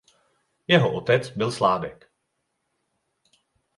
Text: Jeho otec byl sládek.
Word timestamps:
Jeho 0.67 0.93
otec 0.93 1.29
byl 1.29 1.51
sládek. 1.51 2.09